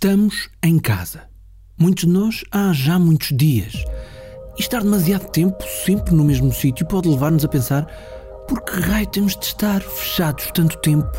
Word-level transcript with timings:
Estamos 0.00 0.48
em 0.62 0.78
casa. 0.78 1.22
Muitos 1.76 2.04
de 2.04 2.10
nós 2.10 2.44
há 2.52 2.72
já 2.72 3.00
muitos 3.00 3.36
dias. 3.36 3.84
E 4.56 4.60
estar 4.60 4.80
demasiado 4.80 5.28
tempo 5.32 5.60
sempre 5.84 6.14
no 6.14 6.22
mesmo 6.22 6.52
sítio 6.52 6.86
pode 6.86 7.08
levar-nos 7.08 7.44
a 7.44 7.48
pensar 7.48 7.84
por 8.46 8.60
que 8.60 8.78
raio 8.78 9.08
temos 9.08 9.36
de 9.36 9.46
estar 9.46 9.82
fechados 9.82 10.52
tanto 10.54 10.78
tempo 10.82 11.10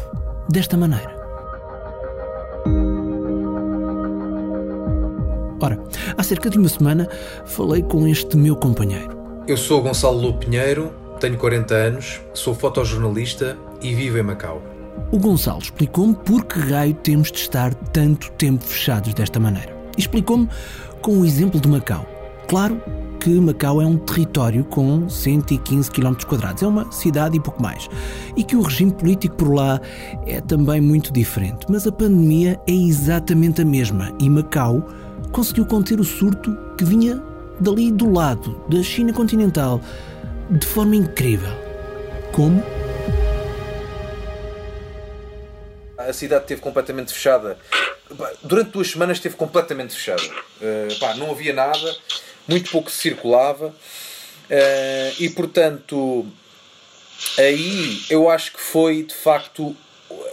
desta 0.50 0.78
maneira? 0.78 1.14
Ora, 5.60 5.78
há 6.18 6.24
cerca 6.24 6.50
de 6.50 6.58
uma 6.58 6.70
semana 6.70 7.10
falei 7.48 7.84
com 7.84 8.08
este 8.08 8.38
meu 8.38 8.56
companheiro. 8.56 9.44
Eu 9.46 9.58
sou 9.58 9.82
Gonçalo 9.82 10.22
Lou 10.22 10.38
Pinheiro, 10.38 10.94
tenho 11.20 11.38
40 11.38 11.76
anos, 11.76 12.22
sou 12.34 12.56
fotojornalista 12.56 13.58
e 13.82 13.94
vivo 13.94 14.18
em 14.18 14.24
Macau. 14.24 14.79
O 15.12 15.18
Gonçalo 15.18 15.60
explicou-me 15.60 16.16
por 16.16 16.46
que 16.46 16.60
raio 16.60 16.94
temos 16.94 17.32
de 17.32 17.40
estar 17.40 17.74
tanto 17.74 18.32
tempo 18.34 18.64
fechados 18.64 19.14
desta 19.14 19.40
maneira. 19.40 19.76
Explicou-me 19.98 20.48
com 21.02 21.20
o 21.20 21.26
exemplo 21.26 21.60
de 21.60 21.68
Macau. 21.68 22.06
Claro 22.48 22.82
que 23.20 23.30
Macau 23.30 23.82
é 23.82 23.86
um 23.86 23.98
território 23.98 24.64
com 24.64 25.10
115 25.10 25.92
km, 25.92 26.16
é 26.62 26.68
uma 26.68 26.92
cidade 26.92 27.38
e 27.38 27.40
pouco 27.40 27.62
mais, 27.62 27.90
e 28.36 28.44
que 28.44 28.56
o 28.56 28.62
regime 28.62 28.92
político 28.92 29.36
por 29.36 29.54
lá 29.54 29.82
é 30.26 30.40
também 30.42 30.80
muito 30.80 31.12
diferente. 31.12 31.66
Mas 31.70 31.86
a 31.86 31.92
pandemia 31.92 32.60
é 32.66 32.74
exatamente 32.74 33.62
a 33.62 33.66
mesma 33.66 34.12
e 34.20 34.30
Macau 34.30 34.88
conseguiu 35.32 35.66
conter 35.66 36.00
o 36.00 36.04
surto 36.04 36.58
que 36.78 36.86
vinha 36.86 37.22
dali 37.60 37.92
do 37.92 38.10
lado, 38.12 38.62
da 38.70 38.82
China 38.82 39.12
continental, 39.12 39.82
de 40.50 40.66
forma 40.66 40.96
incrível. 40.96 41.52
Como? 42.32 42.64
A 46.10 46.14
cidade 46.14 46.46
esteve 46.46 46.62
completamente 46.62 47.14
fechada. 47.14 47.58
Durante 48.44 48.72
duas 48.72 48.90
semanas 48.90 49.18
esteve 49.18 49.36
completamente 49.36 49.94
fechada. 49.94 50.24
Uh, 50.24 51.00
pá, 51.00 51.14
não 51.14 51.30
havia 51.30 51.54
nada, 51.54 51.96
muito 52.48 52.72
pouco 52.72 52.90
se 52.90 52.98
circulava. 52.98 53.68
Uh, 53.68 55.14
e 55.20 55.30
portanto, 55.30 56.26
aí 57.38 58.02
eu 58.10 58.28
acho 58.28 58.54
que 58.54 58.60
foi 58.60 59.04
de 59.04 59.14
facto 59.14 59.76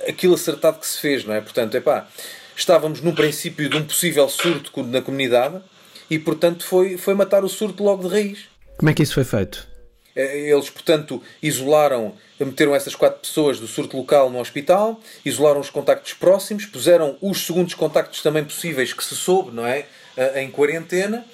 aquilo 0.09 0.35
acertado 0.35 0.79
que 0.79 0.87
se 0.87 0.99
fez, 0.99 1.25
não 1.25 1.35
é? 1.35 1.43
Portanto, 1.43 1.75
é 1.75 1.81
pá, 1.81 2.09
estávamos 2.57 3.03
no 3.03 3.15
princípio 3.15 3.69
de 3.69 3.77
um 3.77 3.85
possível 3.85 4.27
surto 4.31 4.83
na 4.83 5.03
comunidade 5.03 5.61
e 6.09 6.19
portanto 6.19 6.65
foi, 6.65 6.97
foi 6.97 7.13
matar 7.13 7.45
o 7.45 7.49
surto 7.51 7.85
logo 7.85 8.09
de 8.09 8.15
raiz. 8.15 8.39
Como 8.79 8.89
é 8.89 8.95
que 8.95 9.03
isso 9.03 9.13
foi 9.13 9.25
feito? 9.25 9.76
Eh, 10.17 10.49
eles, 10.51 10.71
portanto, 10.71 11.23
isolaram, 11.43 12.15
meteram 12.41 12.75
essas 12.75 12.95
quatro 12.95 13.21
pessoas 13.21 13.61
do 13.61 13.69
surto 13.69 13.97
local 13.97 14.31
no 14.31 14.41
hospital, 14.41 14.99
isolaram 15.25 15.61
os 15.61 15.69
contactos 15.69 16.15
próximos, 16.15 16.65
puseram 16.65 17.17
os 17.21 17.45
segundos 17.45 17.75
contactos 17.75 18.23
também 18.23 18.43
possíveis 18.43 18.95
que 18.95 19.05
se 19.05 19.15
soube, 19.15 19.55
não 19.55 19.67
é? 19.67 19.85
Eh, 20.17 20.43
em 20.43 20.51
quarentena. 20.51 21.25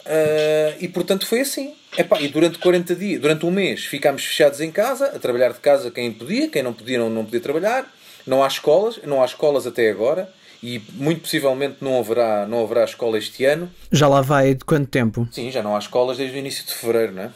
Uh, 0.00 0.76
e 0.80 0.88
portanto 0.88 1.26
foi 1.26 1.40
assim. 1.40 1.74
Epá, 1.96 2.20
e 2.20 2.28
durante 2.28 2.58
40 2.58 2.96
dias, 2.96 3.20
durante 3.20 3.44
um 3.44 3.50
mês, 3.50 3.84
ficámos 3.84 4.24
fechados 4.24 4.60
em 4.60 4.70
casa, 4.70 5.06
a 5.06 5.18
trabalhar 5.18 5.52
de 5.52 5.60
casa 5.60 5.90
quem 5.90 6.10
podia, 6.10 6.48
quem 6.48 6.62
não 6.62 6.72
podia, 6.72 6.98
não, 6.98 7.10
não 7.10 7.24
podia 7.24 7.40
trabalhar. 7.40 7.92
Não 8.26 8.42
há 8.42 8.46
escolas, 8.46 8.98
não 9.04 9.22
há 9.22 9.26
escolas 9.26 9.66
até 9.66 9.90
agora 9.90 10.32
e 10.62 10.80
muito 10.92 11.22
possivelmente 11.22 11.76
não 11.80 11.98
haverá, 11.98 12.46
não 12.46 12.62
haverá 12.62 12.84
escola 12.84 13.18
este 13.18 13.44
ano. 13.44 13.70
Já 13.90 14.08
lá 14.08 14.20
vai 14.20 14.54
de 14.54 14.64
quanto 14.64 14.88
tempo? 14.88 15.28
Sim, 15.30 15.50
já 15.50 15.62
não 15.62 15.74
há 15.74 15.78
escolas 15.78 16.18
desde 16.18 16.36
o 16.36 16.38
início 16.38 16.64
de 16.64 16.72
fevereiro, 16.72 17.12
não 17.12 17.22
é? 17.24 17.30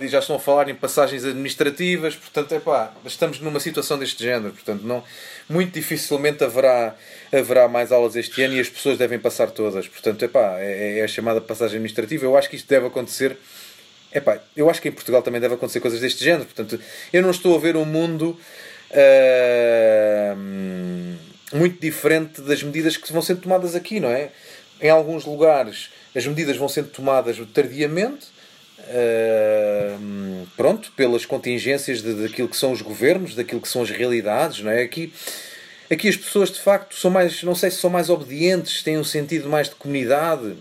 E 0.00 0.08
já 0.08 0.20
estão 0.20 0.36
a 0.36 0.38
falar 0.38 0.68
em 0.68 0.74
passagens 0.74 1.24
administrativas, 1.24 2.16
portanto, 2.16 2.54
é 2.54 2.58
pá, 2.58 2.92
estamos 3.04 3.38
numa 3.40 3.60
situação 3.60 3.98
deste 3.98 4.24
género, 4.24 4.52
portanto, 4.52 4.82
não, 4.82 5.04
muito 5.48 5.74
dificilmente 5.74 6.42
haverá, 6.42 6.96
haverá 7.30 7.68
mais 7.68 7.92
aulas 7.92 8.16
este 8.16 8.42
ano 8.42 8.54
e 8.54 8.60
as 8.60 8.68
pessoas 8.68 8.96
devem 8.96 9.18
passar 9.18 9.50
todas, 9.50 9.86
portanto, 9.86 10.24
é 10.24 10.28
pá, 10.28 10.58
é, 10.58 11.00
é 11.00 11.04
a 11.04 11.08
chamada 11.08 11.40
passagem 11.40 11.76
administrativa. 11.76 12.24
Eu 12.24 12.36
acho 12.36 12.48
que 12.48 12.56
isto 12.56 12.66
deve 12.66 12.86
acontecer, 12.86 13.36
é 14.10 14.20
pá, 14.20 14.40
eu 14.56 14.70
acho 14.70 14.80
que 14.80 14.88
em 14.88 14.92
Portugal 14.92 15.22
também 15.22 15.40
deve 15.40 15.54
acontecer 15.54 15.80
coisas 15.80 16.00
deste 16.00 16.24
género, 16.24 16.46
portanto, 16.46 16.80
eu 17.12 17.20
não 17.22 17.30
estou 17.30 17.54
a 17.54 17.58
ver 17.58 17.76
um 17.76 17.84
mundo. 17.84 18.38
Uh, 18.92 20.36
muito 21.52 21.80
diferente 21.80 22.40
das 22.42 22.62
medidas 22.62 22.96
que 22.96 23.12
vão 23.12 23.22
sendo 23.22 23.40
tomadas 23.40 23.74
aqui, 23.74 24.00
não 24.00 24.08
é? 24.08 24.30
Em 24.80 24.88
alguns 24.88 25.24
lugares 25.24 25.90
as 26.14 26.26
medidas 26.26 26.56
vão 26.56 26.68
sendo 26.68 26.88
tomadas 26.88 27.38
tardiamente, 27.52 28.26
pronto, 30.56 30.92
pelas 30.92 31.24
contingências 31.24 32.02
de, 32.02 32.14
daquilo 32.14 32.48
que 32.48 32.56
são 32.56 32.72
os 32.72 32.82
governos, 32.82 33.34
daquilo 33.34 33.60
que 33.60 33.68
são 33.68 33.82
as 33.82 33.90
realidades, 33.90 34.60
não 34.60 34.70
é? 34.70 34.82
Aqui, 34.82 35.12
aqui 35.90 36.08
as 36.08 36.16
pessoas 36.16 36.50
de 36.50 36.60
facto 36.60 36.94
são 36.94 37.10
mais, 37.10 37.42
não 37.42 37.54
sei 37.54 37.70
se 37.70 37.78
são 37.78 37.90
mais 37.90 38.10
obedientes, 38.10 38.82
têm 38.82 38.98
um 38.98 39.04
sentido 39.04 39.48
mais 39.48 39.68
de 39.68 39.74
comunidade. 39.74 40.56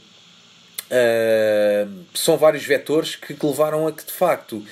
Uh, 0.92 2.06
são 2.16 2.36
vários 2.36 2.66
vetores 2.66 3.16
que, 3.16 3.36
que 3.36 3.46
levaram 3.46 3.88
a 3.88 3.92
que 3.92 4.04
de 4.04 4.12
facto 4.12 4.66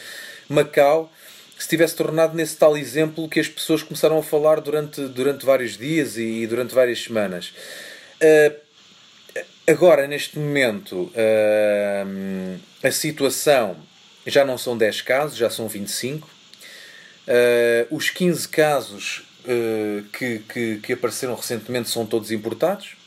Macau 0.49 1.11
se 1.59 1.67
tivesse 1.67 1.95
tornado 1.95 2.35
nesse 2.35 2.55
tal 2.57 2.77
exemplo 2.77 3.27
que 3.27 3.39
as 3.39 3.47
pessoas 3.47 3.83
começaram 3.83 4.17
a 4.17 4.23
falar 4.23 4.59
durante, 4.61 5.01
durante 5.07 5.45
vários 5.45 5.77
dias 5.77 6.17
e, 6.17 6.41
e 6.41 6.47
durante 6.47 6.73
várias 6.73 7.03
semanas. 7.03 7.53
Uh, 8.21 8.66
agora, 9.67 10.07
neste 10.07 10.39
momento, 10.39 11.11
uh, 11.13 12.59
a 12.81 12.91
situação 12.91 13.75
já 14.25 14.43
não 14.43 14.57
são 14.57 14.77
10 14.77 15.01
casos, 15.01 15.37
já 15.37 15.49
são 15.49 15.67
25. 15.67 16.27
Uh, 16.27 16.31
ah, 17.27 17.87
os 17.91 18.09
15 18.09 18.47
casos 18.47 19.23
que, 20.11 20.39
que, 20.39 20.79
que 20.79 20.93
apareceram 20.93 21.33
recentemente 21.35 21.89
são 21.89 22.05
todos 22.05 22.31
importados 22.31 22.97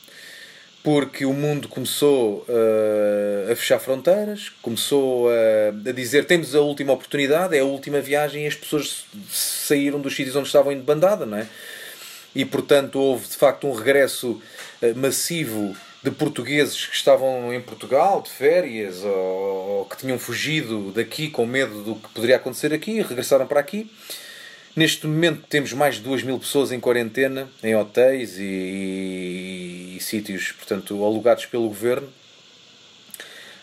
porque 0.83 1.27
o 1.27 1.33
mundo 1.33 1.69
começou 1.69 2.45
uh, 2.49 3.53
a 3.53 3.57
fechar 3.57 3.79
fronteiras, 3.79 4.51
começou 4.63 5.29
a, 5.29 5.89
a, 5.89 5.93
dizer 5.93 6.25
temos 6.25 6.55
a 6.55 6.61
última 6.61 6.93
oportunidade, 6.93 7.55
é 7.55 7.61
a 7.61 7.65
última 7.65 8.01
viagem 8.01 8.45
e 8.45 8.47
as 8.47 8.55
pessoas 8.55 9.05
saíram 9.31 10.01
dos 10.01 10.17
sítios 10.17 10.37
onde 10.37 10.47
estavam 10.47 10.73
indo 10.73 10.83
bandada, 10.83 11.27
não 11.27 11.37
é? 11.37 11.47
E 12.35 12.45
portanto 12.45 12.99
houve 12.99 13.29
de 13.29 13.37
facto 13.37 13.67
um 13.67 13.73
regresso 13.73 14.41
uh, 14.83 14.97
massivo 14.97 15.77
de 16.03 16.11
portugueses 16.11 16.87
que 16.87 16.95
estavam 16.95 17.53
em 17.53 17.61
Portugal 17.61 18.23
de 18.23 18.31
férias 18.31 19.05
ou, 19.05 19.11
ou 19.11 19.85
que 19.85 19.97
tinham 19.99 20.19
fugido 20.19 20.91
daqui 20.93 21.29
com 21.29 21.45
medo 21.45 21.83
do 21.83 21.95
que 21.97 22.09
poderia 22.09 22.37
acontecer 22.37 22.73
aqui 22.73 22.93
e 22.93 23.03
regressaram 23.03 23.47
para 23.47 23.61
aqui. 23.61 23.91
Neste 24.75 25.07
momento 25.07 25.45
temos 25.49 25.73
mais 25.73 25.97
de 25.97 26.03
2 26.03 26.23
mil 26.23 26.39
pessoas 26.39 26.71
em 26.71 26.79
quarentena, 26.79 27.51
em 27.63 27.75
hotéis 27.75 28.39
e, 28.39 28.43
e, 28.43 29.97
e 29.97 30.01
sítios, 30.01 30.53
portanto, 30.53 31.05
alugados 31.05 31.45
pelo 31.45 31.69
governo. 31.69 32.09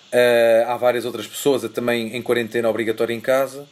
Uh, 0.07 0.67
há 0.67 0.77
várias 0.77 1.05
outras 1.05 1.25
pessoas 1.25 1.63
também 1.71 2.15
em 2.15 2.21
quarentena 2.21 2.69
obrigatória 2.69 3.13
em 3.13 3.21
casa. 3.21 3.67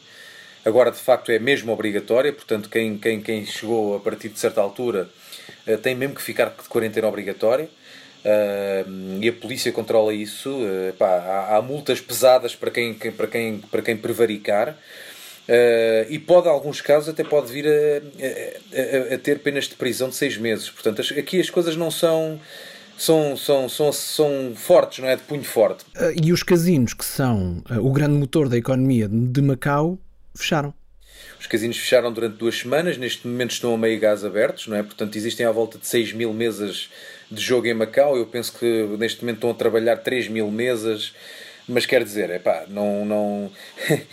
Agora, 0.64 0.90
de 0.90 0.98
facto, 0.98 1.30
é 1.30 1.38
mesmo 1.38 1.72
obrigatória, 1.72 2.32
portanto, 2.32 2.68
quem, 2.68 2.98
quem, 2.98 3.20
quem 3.20 3.46
chegou 3.46 3.96
a 3.96 4.00
partir 4.00 4.30
de 4.30 4.38
certa 4.38 4.60
altura 4.60 5.08
uh, 5.68 5.78
tem 5.78 5.94
mesmo 5.94 6.14
que 6.14 6.22
ficar 6.22 6.46
de 6.46 6.68
quarentena 6.68 7.06
obrigatória. 7.06 7.68
Uh, 8.24 9.22
e 9.22 9.28
a 9.28 9.32
polícia 9.32 9.70
controla 9.72 10.12
isso. 10.12 10.50
Uh, 10.50 10.92
pá, 10.98 11.06
há, 11.06 11.56
há, 11.56 11.62
multas 11.62 12.00
pesadas 12.00 12.54
para 12.54 12.70
quem, 12.70 12.94
para 12.94 13.26
quem, 13.26 13.58
para 13.58 13.82
quem 13.82 13.96
prevaricar. 13.96 14.76
Uh, 15.48 16.10
e 16.10 16.18
pode, 16.18 16.48
em 16.48 16.50
alguns 16.50 16.80
casos, 16.80 17.08
até 17.08 17.22
pode 17.22 17.52
vir 17.52 17.66
a, 17.68 19.12
a, 19.12 19.14
a, 19.14 19.18
ter 19.18 19.38
penas 19.38 19.68
de 19.68 19.76
prisão 19.76 20.08
de 20.08 20.16
seis 20.16 20.36
meses. 20.36 20.68
Portanto, 20.70 21.02
aqui 21.16 21.40
as 21.40 21.50
coisas 21.50 21.76
não 21.76 21.90
são. 21.90 22.40
São, 22.98 23.36
são, 23.36 23.68
são, 23.68 23.92
são 23.92 24.54
fortes, 24.56 25.00
não 25.00 25.08
é? 25.08 25.16
De 25.16 25.22
punho 25.22 25.44
forte. 25.44 25.84
Uh, 25.94 26.18
e 26.24 26.32
os 26.32 26.42
casinos, 26.42 26.94
que 26.94 27.04
são 27.04 27.62
uh, 27.70 27.86
o 27.86 27.92
grande 27.92 28.14
motor 28.14 28.48
da 28.48 28.56
economia 28.56 29.06
de 29.06 29.42
Macau, 29.42 29.98
fecharam. 30.34 30.72
Os 31.38 31.46
casinos 31.46 31.76
fecharam 31.76 32.12
durante 32.12 32.36
duas 32.36 32.58
semanas, 32.58 32.96
neste 32.96 33.26
momento 33.26 33.52
estão 33.52 33.74
a 33.74 33.78
meio 33.78 34.00
gás 34.00 34.24
abertos, 34.24 34.66
não 34.66 34.76
é? 34.76 34.82
Portanto, 34.82 35.14
existem 35.16 35.44
à 35.44 35.52
volta 35.52 35.78
de 35.78 35.86
6 35.86 36.14
mil 36.14 36.32
mesas 36.32 36.88
de 37.30 37.40
jogo 37.40 37.66
em 37.66 37.74
Macau. 37.74 38.16
Eu 38.16 38.26
penso 38.26 38.52
que 38.58 38.66
neste 38.98 39.22
momento 39.22 39.36
estão 39.36 39.50
a 39.50 39.54
trabalhar 39.54 39.96
3 39.98 40.28
mil 40.28 40.50
mesas, 40.50 41.12
mas 41.68 41.86
quer 41.86 42.02
dizer, 42.04 42.30
é 42.30 42.38
pá, 42.38 42.64
não. 42.68 43.04
não... 43.04 43.52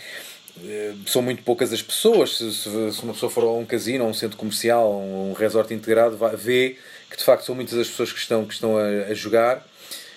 São 1.06 1.20
muito 1.20 1.42
poucas 1.42 1.72
as 1.72 1.82
pessoas. 1.82 2.38
Se, 2.38 2.68
uma 3.02 3.12
pessoa 3.12 3.30
for 3.30 3.42
a 3.42 3.52
um 3.52 3.66
casino, 3.66 4.04
a 4.04 4.06
um 4.06 4.14
centro 4.14 4.36
comercial, 4.36 4.84
a 4.86 4.96
um 4.96 5.32
resort 5.32 5.74
integrado, 5.74 6.16
vai, 6.16 6.36
vê 6.36 6.76
que 7.10 7.16
de 7.16 7.24
facto 7.24 7.44
são 7.44 7.56
muitas 7.56 7.76
as 7.76 7.88
pessoas 7.88 8.12
que 8.12 8.20
estão, 8.20 8.44
que 8.44 8.54
estão 8.54 8.78
a, 8.78 8.86
a 9.10 9.14
jogar. 9.14 9.66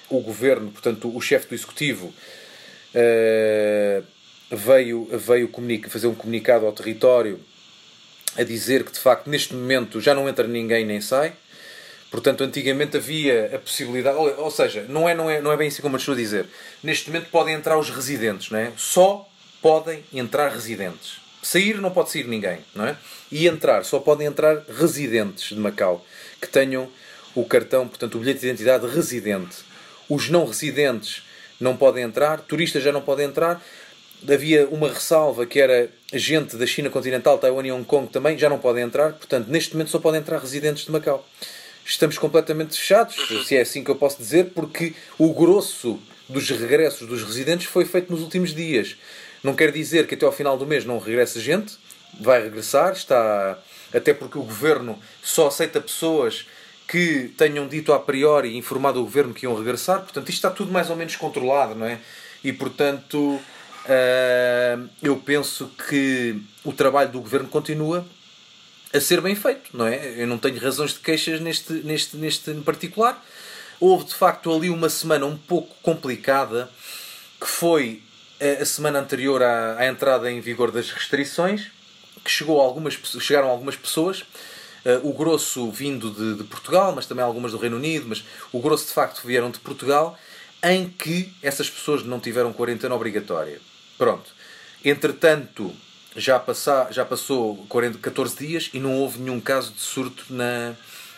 O 0.09 0.21
governo, 0.21 0.71
portanto, 0.71 1.13
o 1.13 1.19
chefe 1.19 1.47
do 1.47 1.55
executivo, 1.55 2.13
uh, 2.93 4.03
veio, 4.51 5.09
veio 5.11 5.49
fazer 5.89 6.07
um 6.07 6.15
comunicado 6.15 6.65
ao 6.65 6.71
território 6.71 7.39
a 8.37 8.43
dizer 8.43 8.83
que 8.83 8.91
de 8.91 8.99
facto 8.99 9.29
neste 9.29 9.53
momento 9.53 9.99
já 9.99 10.13
não 10.13 10.29
entra 10.29 10.47
ninguém 10.47 10.85
nem 10.85 11.01
sai. 11.01 11.33
Portanto, 12.09 12.43
antigamente 12.43 12.97
havia 12.97 13.55
a 13.55 13.59
possibilidade, 13.59 14.17
ou, 14.17 14.49
seja, 14.49 14.85
não 14.87 15.09
é, 15.09 15.13
não, 15.13 15.29
é, 15.29 15.41
não 15.41 15.51
é 15.51 15.57
bem 15.57 15.67
assim 15.67 15.81
como 15.81 15.95
eu 15.95 15.99
estou 15.99 16.13
a 16.13 16.17
dizer. 16.17 16.45
Neste 16.81 17.09
momento 17.09 17.29
podem 17.29 17.53
entrar 17.53 17.77
os 17.77 17.89
residentes, 17.89 18.49
não 18.49 18.59
é? 18.59 18.71
Só 18.77 19.27
podem 19.61 20.03
entrar 20.13 20.49
residentes. 20.49 21.19
Sair 21.43 21.81
não 21.81 21.91
pode 21.91 22.11
sair 22.11 22.25
ninguém, 22.25 22.59
não 22.73 22.87
é? 22.87 22.97
E 23.31 23.47
entrar, 23.47 23.83
só 23.83 23.99
podem 23.99 24.27
entrar 24.27 24.63
residentes 24.79 25.49
de 25.49 25.55
Macau 25.55 26.05
que 26.41 26.47
tenham 26.47 26.89
o 27.35 27.43
cartão, 27.43 27.87
portanto, 27.87 28.15
o 28.15 28.19
bilhete 28.19 28.39
de 28.39 28.47
identidade 28.47 28.87
residente. 28.87 29.57
Os 30.09 30.29
não 30.29 30.45
residentes 30.45 31.23
não 31.59 31.75
podem 31.75 32.03
entrar, 32.03 32.39
turistas 32.41 32.83
já 32.83 32.91
não 32.91 33.01
podem 33.01 33.25
entrar. 33.25 33.61
Havia 34.27 34.67
uma 34.67 34.87
ressalva 34.87 35.45
que 35.45 35.59
era 35.59 35.89
gente 36.13 36.55
da 36.55 36.65
China 36.65 36.89
continental, 36.89 37.37
Taiwan 37.37 37.65
e 37.65 37.71
Hong 37.71 37.85
Kong 37.85 38.09
também 38.09 38.37
já 38.37 38.49
não 38.49 38.57
podem 38.57 38.83
entrar, 38.83 39.13
portanto, 39.13 39.47
neste 39.49 39.73
momento 39.73 39.91
só 39.91 39.99
podem 39.99 40.21
entrar 40.21 40.39
residentes 40.39 40.85
de 40.85 40.91
Macau. 40.91 41.27
Estamos 41.87 42.17
completamente 42.17 42.77
fechados, 42.77 43.15
se 43.47 43.55
é 43.55 43.61
assim 43.61 43.81
que 43.81 43.89
eu 43.89 43.95
posso 43.95 44.17
dizer, 44.17 44.51
porque 44.53 44.93
o 45.17 45.33
grosso 45.33 45.97
dos 46.27 46.49
regressos 46.49 47.07
dos 47.07 47.23
residentes 47.23 47.65
foi 47.65 47.85
feito 47.85 48.11
nos 48.11 48.21
últimos 48.21 48.53
dias. 48.53 48.97
Não 49.41 49.55
quer 49.55 49.71
dizer 49.71 50.05
que 50.05 50.13
até 50.13 50.25
ao 50.25 50.31
final 50.33 50.57
do 50.57 50.67
mês 50.67 50.83
não 50.83 50.99
regresse 50.99 51.39
gente, 51.39 51.77
vai 52.19 52.43
regressar, 52.43 52.91
está 52.91 53.57
até 53.93 54.13
porque 54.13 54.37
o 54.37 54.43
governo 54.43 54.99
só 55.23 55.47
aceita 55.47 55.79
pessoas 55.79 56.45
que 56.89 57.33
tenham 57.37 57.65
dito 57.69 57.93
a 57.93 57.99
priori 57.99 58.49
e 58.49 58.57
informado 58.57 58.99
o 58.99 59.03
governo 59.03 59.33
que 59.33 59.45
iam 59.45 59.55
regressar. 59.55 60.01
Portanto, 60.01 60.27
isto 60.27 60.39
está 60.39 60.49
tudo 60.49 60.73
mais 60.73 60.89
ou 60.89 60.95
menos 60.97 61.15
controlado, 61.15 61.73
não 61.73 61.85
é? 61.85 61.99
E 62.43 62.51
portanto, 62.51 63.17
uh, 63.17 64.89
eu 65.01 65.15
penso 65.15 65.71
que 65.87 66.37
o 66.65 66.73
trabalho 66.73 67.11
do 67.11 67.21
governo 67.21 67.47
continua 67.47 68.05
a 68.97 69.01
ser 69.01 69.21
bem 69.21 69.35
feito, 69.35 69.75
não 69.75 69.87
é? 69.87 70.21
Eu 70.21 70.27
não 70.27 70.37
tenho 70.37 70.59
razões 70.59 70.93
de 70.93 70.99
queixas 70.99 71.39
neste, 71.39 71.73
neste, 71.73 72.17
neste 72.17 72.51
em 72.51 72.61
particular. 72.61 73.23
Houve 73.79 74.05
de 74.05 74.15
facto 74.15 74.53
ali 74.53 74.69
uma 74.69 74.89
semana 74.89 75.25
um 75.25 75.37
pouco 75.37 75.75
complicada, 75.81 76.69
que 77.39 77.47
foi 77.47 78.01
a 78.61 78.65
semana 78.65 78.99
anterior 78.99 79.41
à, 79.41 79.77
à 79.77 79.87
entrada 79.87 80.31
em 80.31 80.39
vigor 80.39 80.71
das 80.71 80.91
restrições, 80.91 81.67
que 82.23 82.29
chegou 82.29 82.59
algumas, 82.59 82.97
chegaram 83.19 83.49
algumas 83.49 83.75
pessoas 83.75 84.23
Uh, 84.85 85.09
o 85.09 85.11
grosso 85.11 85.69
vindo 85.69 86.11
de, 86.11 86.35
de, 86.35 86.43
Portugal, 86.45 86.93
mas 86.95 87.05
também 87.05 87.21
algumas 87.21 87.51
do 87.51 87.57
Reino 87.57 87.75
Unido, 87.75 88.05
mas 88.07 88.23
o 88.53 88.59
grosso 88.61 88.87
de 88.87 88.93
facto 88.93 89.25
vieram 89.25 89.51
de 89.51 89.59
Portugal, 89.59 90.17
em 90.63 90.87
que 90.87 91.33
essas 91.41 91.69
pessoas 91.69 92.03
não 92.03 92.21
tiveram 92.21 92.53
quarentena 92.53 92.95
obrigatória. 92.95 93.59
Pronto. 93.97 94.31
Entretanto, 94.85 95.75
já, 96.17 96.39
passa, 96.39 96.87
já 96.89 97.05
passou 97.05 97.55
40, 97.69 97.99
14 97.99 98.35
dias 98.35 98.69
e 98.73 98.79
não 98.79 98.95
houve 98.95 99.19
nenhum 99.19 99.39
caso 99.39 99.71
de 99.71 99.79
surto 99.79 100.25
na, 100.29 100.73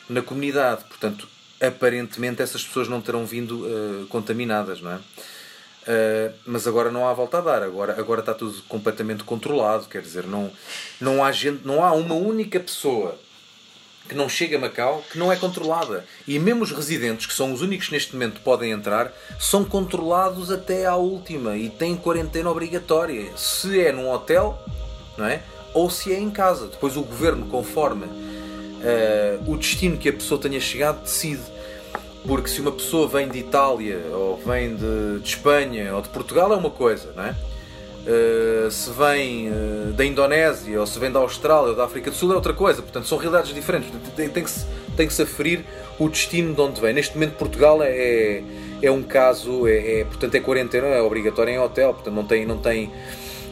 na 0.09 0.21
comunidade. 0.21 0.83
Portanto, 0.83 1.27
aparentemente 1.59 2.41
essas 2.41 2.63
pessoas 2.63 2.89
não 2.89 3.01
terão 3.01 3.25
vindo 3.25 3.65
uh, 3.65 4.05
contaminadas, 4.07 4.81
não 4.81 4.91
é? 4.91 4.95
Uh, 4.97 6.33
mas 6.45 6.67
agora 6.67 6.91
não 6.91 7.07
há 7.07 7.13
volta 7.13 7.37
a 7.37 7.41
dar, 7.41 7.63
agora, 7.63 7.97
agora 7.97 8.19
está 8.19 8.33
tudo 8.33 8.61
completamente 8.63 9.23
controlado, 9.23 9.87
quer 9.87 10.01
dizer, 10.01 10.27
não, 10.27 10.51
não, 10.99 11.23
há 11.23 11.31
gente, 11.31 11.65
não 11.65 11.83
há 11.83 11.93
uma 11.93 12.13
única 12.13 12.59
pessoa 12.59 13.17
que 14.07 14.13
não 14.13 14.27
chega 14.27 14.57
a 14.57 14.59
Macau, 14.59 15.03
que 15.11 15.17
não 15.17 15.31
é 15.31 15.35
controlada. 15.35 16.03
E 16.27 16.37
mesmo 16.39 16.63
os 16.63 16.71
residentes, 16.71 17.27
que 17.27 17.33
são 17.33 17.53
os 17.53 17.61
únicos 17.61 17.91
neste 17.91 18.13
momento 18.13 18.41
podem 18.41 18.71
entrar, 18.71 19.13
são 19.39 19.63
controlados 19.63 20.51
até 20.51 20.85
à 20.85 20.95
última 20.95 21.55
e 21.55 21.69
têm 21.69 21.95
quarentena 21.95 22.49
obrigatória. 22.49 23.31
Se 23.37 23.79
é 23.79 23.91
num 23.91 24.09
hotel, 24.09 24.59
não 25.19 25.27
é? 25.27 25.41
Ou 25.73 25.89
se 25.89 26.11
é 26.13 26.19
em 26.19 26.31
casa. 26.31 26.67
Depois 26.67 26.97
o 26.97 27.03
governo, 27.03 27.45
conforme 27.45 28.05
uh, 28.05 29.51
o 29.51 29.57
destino 29.57 29.97
que 29.97 30.09
a 30.09 30.13
pessoa 30.13 30.39
tenha 30.39 30.59
chegado, 30.59 31.03
decide. 31.03 31.43
Porque 32.25 32.49
se 32.49 32.59
uma 32.59 32.71
pessoa 32.71 33.07
vem 33.07 33.29
de 33.29 33.39
Itália, 33.39 34.01
ou 34.11 34.37
vem 34.37 34.75
de, 34.75 35.19
de 35.19 35.27
Espanha, 35.27 35.95
ou 35.95 36.01
de 36.01 36.09
Portugal, 36.09 36.51
é 36.51 36.55
uma 36.55 36.69
coisa, 36.69 37.13
não 37.15 37.23
é? 37.23 37.35
Uh, 37.99 38.71
se 38.71 38.89
vem 38.91 39.49
uh, 39.49 39.91
da 39.93 40.05
Indonésia 40.05 40.79
ou 40.79 40.87
se 40.87 40.97
vem 40.97 41.11
da 41.11 41.19
Austrália 41.19 41.71
ou 41.71 41.75
da 41.75 41.83
África 41.83 42.09
do 42.09 42.15
Sul 42.15 42.31
é 42.31 42.35
outra 42.35 42.53
coisa, 42.53 42.81
portanto 42.81 43.05
são 43.07 43.17
realidades 43.17 43.53
diferentes. 43.53 43.91
Tem, 44.15 44.29
tem, 44.29 44.43
que, 44.43 44.49
se, 44.49 44.65
tem 44.95 45.05
que 45.05 45.13
se 45.13 45.21
aferir 45.21 45.65
o 45.99 46.07
destino 46.07 46.53
de 46.53 46.61
onde 46.61 46.79
vem. 46.79 46.93
Neste 46.93 47.13
momento, 47.15 47.33
Portugal 47.33 47.83
é, 47.83 47.89
é, 47.89 48.43
é 48.81 48.89
um 48.89 49.03
caso, 49.03 49.67
é, 49.67 49.99
é, 49.99 50.03
portanto, 50.05 50.33
é 50.33 50.39
quarentena, 50.39 50.87
é 50.87 51.01
obrigatório 51.01 51.53
em 51.53 51.59
hotel, 51.59 51.93
portanto, 51.93 52.13
não 52.13 52.23
tem. 52.23 52.45
Não 52.45 52.57
tem 52.57 52.89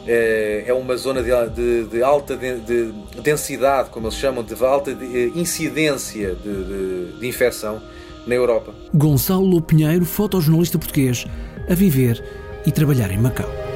é, 0.07 0.63
é 0.67 0.73
uma 0.73 0.95
zona 0.95 1.21
de, 1.21 1.29
de, 1.49 1.83
de 1.85 2.01
alta 2.01 2.35
de, 2.35 2.59
de, 2.61 2.93
densidade, 3.21 3.89
como 3.89 4.07
eles 4.07 4.17
chamam, 4.17 4.43
de 4.43 4.53
alta 4.63 4.91
incidência 5.35 6.35
de, 6.35 7.19
de 7.19 7.27
infecção 7.27 7.81
na 8.25 8.35
Europa. 8.35 8.73
Gonçalo 8.93 9.61
Pinheiro, 9.61 10.05
fotojornalista 10.05 10.77
português, 10.77 11.25
a 11.69 11.73
viver 11.73 12.23
e 12.65 12.71
trabalhar 12.71 13.11
em 13.11 13.17
Macau. 13.17 13.66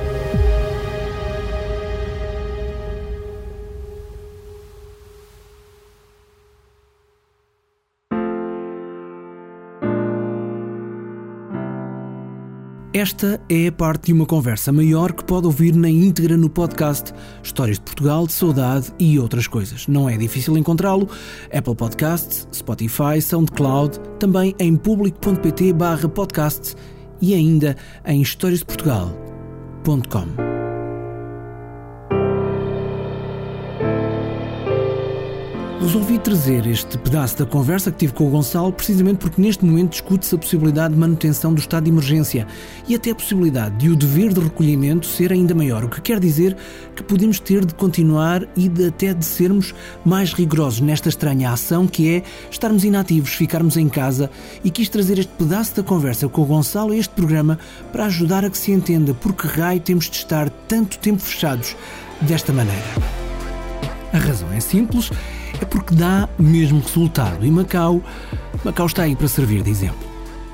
Esta 12.93 13.39
é 13.47 13.67
a 13.67 13.71
parte 13.71 14.07
de 14.07 14.13
uma 14.13 14.25
conversa 14.25 14.69
maior 14.69 15.13
que 15.13 15.23
pode 15.23 15.45
ouvir 15.45 15.73
na 15.73 15.89
íntegra 15.89 16.35
no 16.35 16.49
podcast 16.49 17.13
Histórias 17.41 17.77
de 17.77 17.83
Portugal, 17.83 18.27
de 18.27 18.33
Saudade 18.33 18.91
e 18.99 19.17
outras 19.17 19.47
coisas. 19.47 19.87
Não 19.87 20.09
é 20.09 20.17
difícil 20.17 20.57
encontrá-lo. 20.57 21.07
Apple 21.53 21.73
Podcasts, 21.73 22.45
Spotify, 22.53 23.21
SoundCloud, 23.21 23.97
também 24.19 24.53
em 24.59 24.75
público.pt 24.75 25.71
barra 25.71 26.09
podcast 26.09 26.75
e 27.21 27.33
ainda 27.33 27.77
em 28.05 28.21
historiasdeportugal.com. 28.21 30.50
Resolvi 35.81 36.19
trazer 36.19 36.67
este 36.67 36.95
pedaço 36.95 37.39
da 37.39 37.45
conversa 37.45 37.91
que 37.91 37.97
tive 37.97 38.13
com 38.13 38.27
o 38.27 38.29
Gonçalo 38.29 38.71
precisamente 38.71 39.17
porque 39.17 39.41
neste 39.41 39.65
momento 39.65 39.93
discute-se 39.93 40.35
a 40.35 40.37
possibilidade 40.37 40.93
de 40.93 40.99
manutenção 40.99 41.55
do 41.55 41.59
estado 41.59 41.85
de 41.85 41.89
emergência 41.89 42.45
e 42.87 42.93
até 42.93 43.09
a 43.09 43.15
possibilidade 43.15 43.77
de 43.77 43.89
o 43.89 43.95
dever 43.95 44.31
de 44.31 44.39
recolhimento 44.39 45.07
ser 45.07 45.33
ainda 45.33 45.55
maior, 45.55 45.83
o 45.83 45.89
que 45.89 45.99
quer 45.99 46.19
dizer 46.19 46.55
que 46.95 47.01
podemos 47.01 47.39
ter 47.39 47.65
de 47.65 47.73
continuar 47.73 48.47
e 48.55 48.69
de 48.69 48.85
até 48.85 49.11
de 49.11 49.25
sermos 49.25 49.73
mais 50.05 50.33
rigorosos 50.33 50.81
nesta 50.81 51.09
estranha 51.09 51.51
ação 51.51 51.87
que 51.87 52.11
é 52.11 52.23
estarmos 52.51 52.83
inativos, 52.83 53.31
ficarmos 53.31 53.75
em 53.75 53.89
casa 53.89 54.29
e 54.63 54.69
quis 54.69 54.87
trazer 54.87 55.17
este 55.17 55.33
pedaço 55.33 55.75
da 55.75 55.81
conversa 55.81 56.29
com 56.29 56.43
o 56.43 56.45
Gonçalo 56.45 56.91
a 56.91 56.95
este 56.95 57.15
programa 57.15 57.57
para 57.91 58.05
ajudar 58.05 58.45
a 58.45 58.51
que 58.51 58.57
se 58.57 58.71
entenda 58.71 59.15
por 59.15 59.33
que 59.33 59.47
raio 59.47 59.79
temos 59.79 60.07
de 60.11 60.17
estar 60.17 60.47
tanto 60.67 60.99
tempo 60.99 61.19
fechados 61.19 61.75
desta 62.21 62.53
maneira. 62.53 62.85
A 64.13 64.17
razão 64.19 64.51
é 64.53 64.59
simples 64.59 65.09
é 65.61 65.65
porque 65.65 65.95
dá 65.95 66.27
mesmo 66.37 66.81
resultado. 66.81 67.45
E 67.45 67.51
Macau, 67.51 68.01
Macau 68.65 68.87
está 68.87 69.03
aí 69.03 69.15
para 69.15 69.27
servir 69.27 69.61
de 69.61 69.69
exemplo. 69.69 70.09